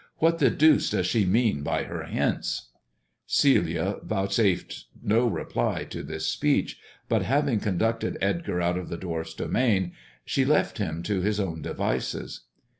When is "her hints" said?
1.83-2.69